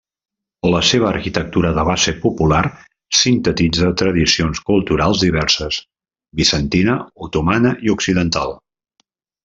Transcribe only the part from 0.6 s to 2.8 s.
La seva arquitectura de base popular